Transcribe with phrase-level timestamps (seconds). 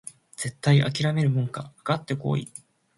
[0.35, 2.51] 絶対あきらめるもんかかかってこい！